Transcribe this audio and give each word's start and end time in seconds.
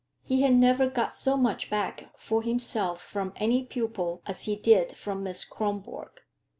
He 0.23 0.41
had 0.41 0.55
never 0.55 0.87
got 0.89 1.13
so 1.13 1.37
much 1.37 1.69
back 1.69 2.09
for 2.17 2.41
himself 2.41 3.03
from 3.03 3.33
any 3.35 3.63
pupil 3.63 4.23
as 4.25 4.45
he 4.45 4.55
did 4.55 4.97
from 4.97 5.21
Miss 5.21 5.45
Kronborg. 5.45 6.21